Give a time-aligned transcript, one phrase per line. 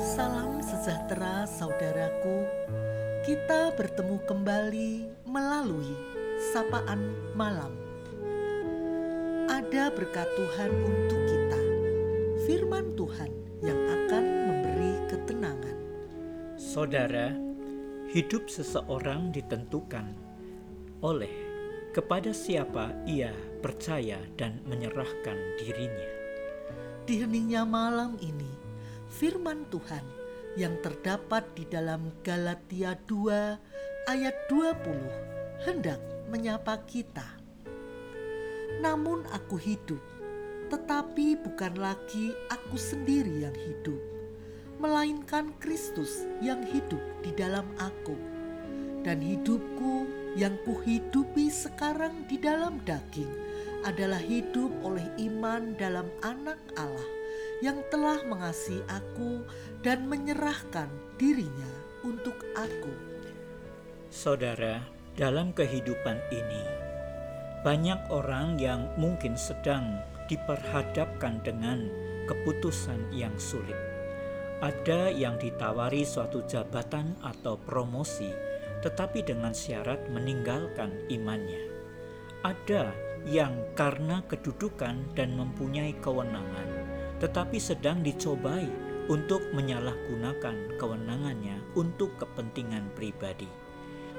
[0.00, 2.48] Salam sejahtera, saudaraku.
[3.20, 4.92] Kita bertemu kembali
[5.28, 5.92] melalui
[6.56, 7.68] sapaan malam.
[9.52, 11.60] Ada berkat Tuhan untuk kita,
[12.48, 13.28] Firman Tuhan
[13.60, 15.76] yang akan memberi ketenangan.
[16.56, 17.36] Saudara,
[18.08, 20.16] hidup seseorang ditentukan
[21.04, 21.34] oleh
[21.92, 26.08] kepada siapa ia percaya dan menyerahkan dirinya.
[27.04, 28.69] Di heningnya malam ini,
[29.10, 30.06] firman Tuhan
[30.54, 35.98] yang terdapat di dalam Galatia 2 ayat 20 hendak
[36.30, 37.26] menyapa kita.
[38.78, 39.98] Namun aku hidup,
[40.70, 43.98] tetapi bukan lagi aku sendiri yang hidup,
[44.78, 48.14] melainkan Kristus yang hidup di dalam aku.
[49.02, 50.06] Dan hidupku
[50.38, 53.32] yang kuhidupi sekarang di dalam daging
[53.82, 57.19] adalah hidup oleh iman dalam anak Allah
[57.60, 59.44] yang telah mengasihi aku
[59.84, 60.88] dan menyerahkan
[61.20, 61.72] dirinya
[62.04, 62.92] untuk aku.
[64.08, 64.80] Saudara,
[65.14, 66.64] dalam kehidupan ini,
[67.60, 70.00] banyak orang yang mungkin sedang
[70.32, 71.84] diperhadapkan dengan
[72.24, 73.76] keputusan yang sulit.
[74.60, 78.28] Ada yang ditawari suatu jabatan atau promosi,
[78.80, 81.68] tetapi dengan syarat meninggalkan imannya.
[82.40, 82.92] Ada
[83.28, 86.79] yang karena kedudukan dan mempunyai kewenangan,
[87.20, 88.66] tetapi sedang dicobai
[89.12, 93.48] untuk menyalahgunakan kewenangannya untuk kepentingan pribadi.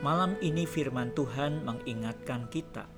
[0.00, 2.88] Malam ini, Firman Tuhan mengingatkan kita,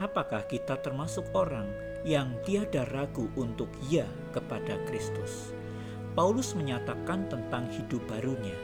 [0.00, 1.68] apakah kita termasuk orang
[2.04, 5.52] yang tiada ragu untuk "ya" kepada Kristus.
[6.12, 8.56] Paulus menyatakan tentang hidup barunya,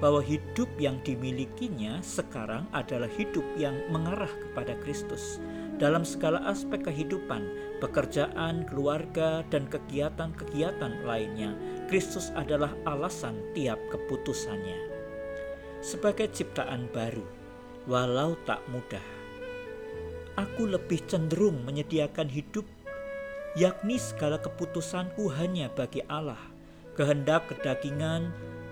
[0.00, 5.38] bahwa hidup yang dimilikinya sekarang adalah hidup yang mengarah kepada Kristus
[5.76, 7.44] dalam segala aspek kehidupan,
[7.82, 11.54] pekerjaan, keluarga, dan kegiatan-kegiatan lainnya.
[11.90, 14.92] Kristus adalah alasan tiap keputusannya.
[15.84, 17.24] Sebagai ciptaan baru,
[17.84, 19.04] walau tak mudah,
[20.40, 22.64] aku lebih cenderung menyediakan hidup,
[23.54, 26.54] yakni segala keputusanku hanya bagi Allah
[26.94, 28.30] kehendak kedagingan,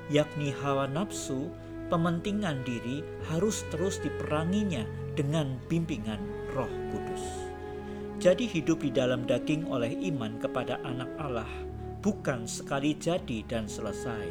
[0.08, 1.50] yakni hawa nafsu,
[1.90, 4.86] pementingan diri harus terus diperanginya
[5.18, 7.24] dengan bimbingan Roh Kudus.
[8.22, 11.48] Jadi hidup di dalam daging oleh iman kepada anak Allah
[12.04, 14.28] bukan sekali jadi dan selesai.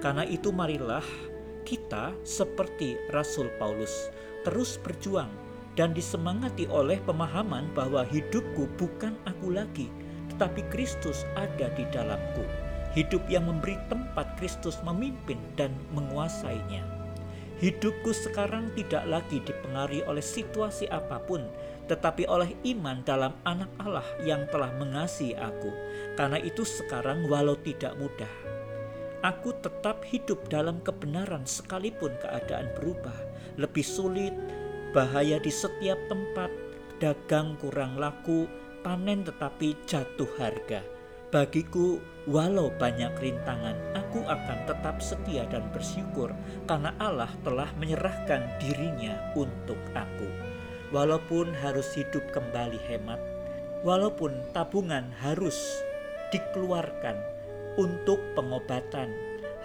[0.00, 1.04] Karena itu marilah
[1.68, 4.12] kita seperti Rasul Paulus
[4.44, 5.28] terus berjuang
[5.74, 9.90] dan disemangati oleh pemahaman bahwa hidupku bukan aku lagi,
[10.32, 12.44] tetapi Kristus ada di dalamku
[12.94, 17.03] hidup yang memberi tempat Kristus memimpin dan menguasainya.
[17.64, 21.48] Hidupku sekarang tidak lagi dipengaruhi oleh situasi apa pun,
[21.88, 25.72] tetapi oleh iman dalam anak Allah yang telah mengasihi aku.
[26.12, 28.28] Karena itu sekarang walau tidak mudah,
[29.24, 33.16] aku tetap hidup dalam kebenaran sekalipun keadaan berubah.
[33.56, 34.36] Lebih sulit,
[34.92, 36.52] bahaya di setiap tempat,
[37.00, 38.44] dagang kurang laku,
[38.84, 40.84] panen tetapi jatuh harga
[41.32, 41.98] Bagiku,
[42.30, 43.74] walau banyak rintangan,
[44.14, 46.30] aku akan tetap setia dan bersyukur
[46.70, 50.30] karena Allah telah menyerahkan dirinya untuk aku.
[50.94, 53.18] Walaupun harus hidup kembali hemat,
[53.82, 55.58] walaupun tabungan harus
[56.30, 57.18] dikeluarkan
[57.74, 59.10] untuk pengobatan,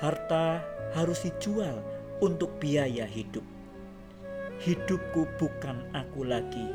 [0.02, 0.66] harta
[0.98, 1.86] harus dijual
[2.18, 3.46] untuk biaya hidup.
[4.66, 6.74] Hidupku bukan aku lagi.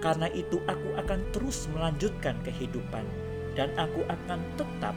[0.00, 3.04] Karena itu aku akan terus melanjutkan kehidupan
[3.52, 4.96] dan aku akan tetap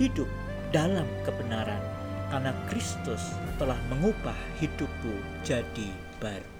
[0.00, 0.32] hidup
[0.70, 1.82] dalam kebenaran
[2.30, 5.90] karena Kristus telah mengubah hidupku jadi
[6.22, 6.50] baru.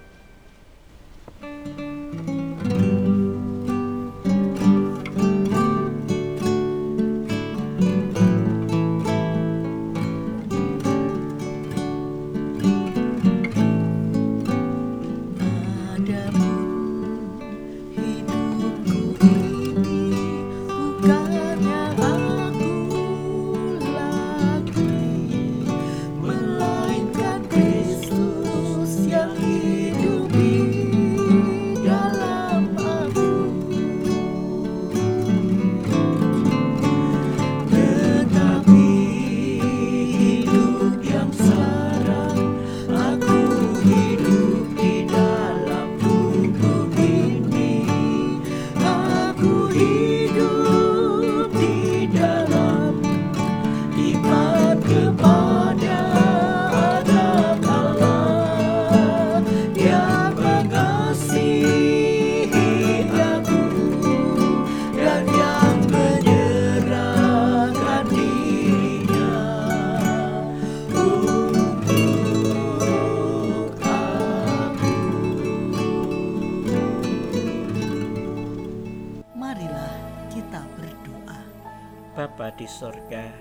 [82.21, 83.33] Bapa di sorga,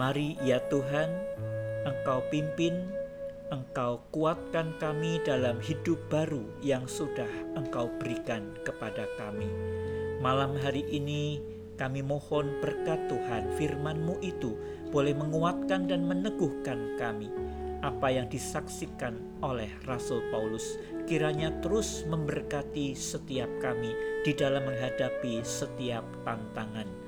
[0.00, 1.12] mari ya Tuhan,
[1.84, 2.88] Engkau pimpin,
[3.52, 9.44] Engkau kuatkan kami dalam hidup baru yang sudah Engkau berikan kepada kami.
[10.24, 11.44] Malam hari ini
[11.76, 14.56] kami mohon berkat Tuhan firman-Mu itu
[14.88, 17.28] boleh menguatkan dan meneguhkan kami.
[17.84, 23.92] Apa yang disaksikan oleh Rasul Paulus kiranya terus memberkati setiap kami
[24.24, 27.01] di dalam menghadapi setiap tantangan.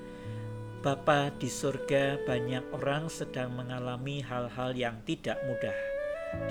[0.84, 5.72] Bapa di surga, banyak orang sedang mengalami hal-hal yang tidak mudah,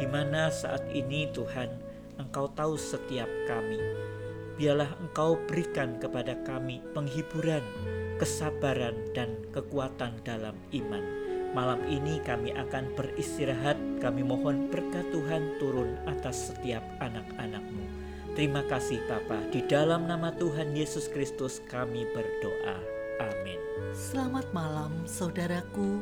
[0.01, 1.69] di mana saat ini Tuhan,
[2.17, 3.77] Engkau tahu setiap kami.
[4.57, 7.61] Biarlah Engkau berikan kepada kami penghiburan,
[8.17, 11.05] kesabaran, dan kekuatan dalam iman.
[11.53, 17.85] Malam ini kami akan beristirahat, kami mohon berkat Tuhan turun atas setiap anak-anakmu.
[18.33, 22.92] Terima kasih Bapa, di dalam nama Tuhan Yesus Kristus kami berdoa.
[23.21, 23.59] Amin.
[23.93, 26.01] Selamat malam, saudaraku.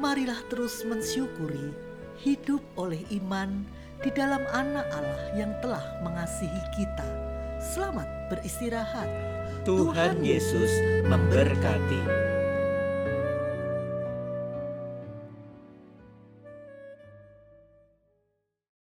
[0.00, 1.76] Marilah terus mensyukuri
[2.20, 3.64] hidup oleh iman
[4.00, 7.08] di dalam Anak Allah yang telah mengasihi kita.
[7.60, 9.08] Selamat beristirahat.
[9.68, 10.72] Tuhan Yesus
[11.04, 12.02] memberkati.